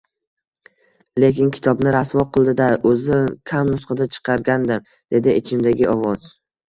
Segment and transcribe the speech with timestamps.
[1.23, 3.19] Lekin kitobni rasvo qildi-da, o`zi
[3.51, 4.83] kam nusxada chiqargandim,
[5.17, 6.35] dedi ichimdagi ovoz